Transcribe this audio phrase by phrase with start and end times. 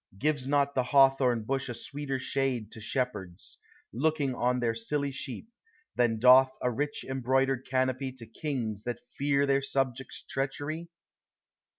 [0.17, 3.59] Gives not the hawthorn bush a sweeter shade To shepherds,
[3.93, 5.47] looking on their silly sheep,
[5.95, 10.89] Than doth a rich embroidered canopy To kings that fear their subjects' treachery?